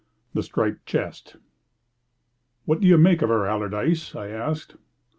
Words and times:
THE 0.33 0.41
STRIPED 0.41 0.87
CHEST 0.87 1.35
"What 2.65 2.79
do 2.81 2.87
you 2.87 2.97
make 2.97 3.21
of 3.21 3.29
her, 3.29 3.45
Allardyce?" 3.45 4.15
I 4.15 4.29
asked. 4.29 4.75